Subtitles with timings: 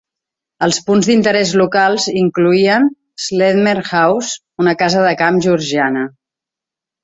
[0.67, 2.89] Els punts d'interès locals incloïen
[3.27, 4.35] Sledmere House,
[4.65, 6.11] una casa de camp georgiana.